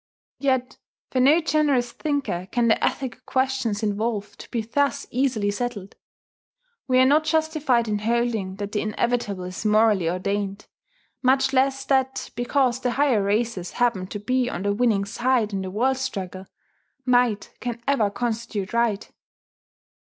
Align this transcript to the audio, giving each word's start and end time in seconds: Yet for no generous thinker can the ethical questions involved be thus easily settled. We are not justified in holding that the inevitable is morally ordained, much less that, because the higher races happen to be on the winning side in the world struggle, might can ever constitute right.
Yet 0.39 0.79
for 1.11 1.19
no 1.19 1.41
generous 1.41 1.91
thinker 1.91 2.47
can 2.51 2.69
the 2.69 2.83
ethical 2.83 3.21
questions 3.27 3.83
involved 3.83 4.49
be 4.49 4.63
thus 4.63 5.05
easily 5.11 5.51
settled. 5.51 5.93
We 6.87 6.97
are 6.97 7.05
not 7.05 7.23
justified 7.23 7.87
in 7.87 7.99
holding 7.99 8.55
that 8.55 8.71
the 8.71 8.81
inevitable 8.81 9.43
is 9.43 9.63
morally 9.63 10.09
ordained, 10.09 10.65
much 11.21 11.53
less 11.53 11.85
that, 11.85 12.31
because 12.35 12.79
the 12.79 12.93
higher 12.93 13.21
races 13.21 13.73
happen 13.73 14.07
to 14.07 14.19
be 14.19 14.49
on 14.49 14.63
the 14.63 14.73
winning 14.73 15.05
side 15.05 15.53
in 15.53 15.61
the 15.61 15.69
world 15.69 15.97
struggle, 15.97 16.47
might 17.05 17.53
can 17.59 17.79
ever 17.87 18.09
constitute 18.09 18.73
right. 18.73 19.07